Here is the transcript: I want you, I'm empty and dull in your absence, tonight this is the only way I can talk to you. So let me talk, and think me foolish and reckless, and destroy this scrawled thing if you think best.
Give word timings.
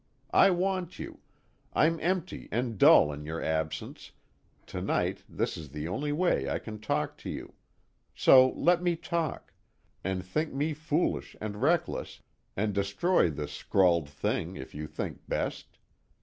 I 0.33 0.49
want 0.49 0.97
you, 0.97 1.19
I'm 1.75 1.99
empty 1.99 2.49
and 2.51 2.79
dull 2.79 3.11
in 3.13 3.23
your 3.23 3.39
absence, 3.39 4.11
tonight 4.65 5.23
this 5.29 5.55
is 5.57 5.69
the 5.69 5.87
only 5.87 6.11
way 6.11 6.49
I 6.49 6.57
can 6.57 6.79
talk 6.79 7.17
to 7.19 7.29
you. 7.29 7.53
So 8.15 8.49
let 8.53 8.81
me 8.81 8.95
talk, 8.95 9.53
and 10.03 10.25
think 10.25 10.55
me 10.55 10.73
foolish 10.73 11.35
and 11.39 11.61
reckless, 11.61 12.19
and 12.57 12.73
destroy 12.73 13.29
this 13.29 13.51
scrawled 13.51 14.09
thing 14.09 14.55
if 14.55 14.73
you 14.73 14.87
think 14.87 15.19
best. 15.27 15.77